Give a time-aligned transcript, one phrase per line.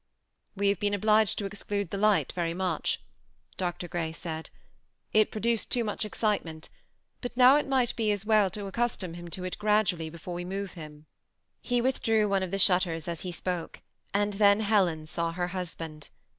[0.57, 3.01] "We have been obliged to exclude the light very much,
[3.55, 3.87] Dr.
[3.87, 4.49] Grey said;"
[5.13, 6.69] it produced too much excite ment,
[7.21, 10.43] but now it might be as well to accustom him to it gradually before we
[10.43, 11.05] move him."
[11.61, 15.75] He withdrew one of the shutters as he spoke, and then Helen saw her hus
[15.75, 16.09] band.